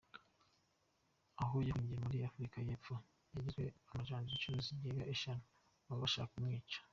Aho 1.41 1.55
yahungiye 1.67 1.99
muri 2.03 2.17
Afurika 2.29 2.57
y’Epfo, 2.67 2.93
yagezwe 3.33 3.63
amajanja 3.91 4.31
inshuro 4.33 4.57
zisaga 4.67 5.03
eshatu, 5.13 5.47
bashaka 6.01 6.31
kumwica. 6.33 6.79